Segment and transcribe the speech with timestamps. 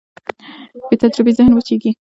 [0.89, 1.91] بېتجربې ذهن وچېږي.